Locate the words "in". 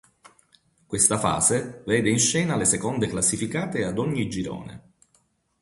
2.09-2.17